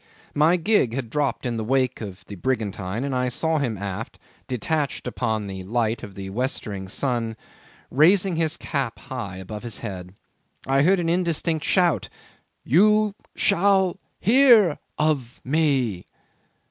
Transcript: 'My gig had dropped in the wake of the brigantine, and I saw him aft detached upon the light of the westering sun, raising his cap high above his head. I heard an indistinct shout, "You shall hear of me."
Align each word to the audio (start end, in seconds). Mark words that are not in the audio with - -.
'My 0.33 0.57
gig 0.57 0.95
had 0.95 1.11
dropped 1.11 1.45
in 1.45 1.57
the 1.57 1.63
wake 1.63 2.01
of 2.01 2.25
the 2.25 2.33
brigantine, 2.33 3.03
and 3.03 3.13
I 3.13 3.29
saw 3.29 3.59
him 3.59 3.77
aft 3.77 4.17
detached 4.47 5.05
upon 5.05 5.45
the 5.45 5.63
light 5.63 6.01
of 6.01 6.15
the 6.15 6.31
westering 6.31 6.87
sun, 6.89 7.37
raising 7.91 8.35
his 8.35 8.57
cap 8.57 8.97
high 8.97 9.37
above 9.37 9.61
his 9.61 9.77
head. 9.85 10.15
I 10.65 10.81
heard 10.81 10.99
an 10.99 11.07
indistinct 11.07 11.63
shout, 11.65 12.09
"You 12.63 13.13
shall 13.35 13.99
hear 14.19 14.79
of 14.97 15.39
me." 15.43 16.07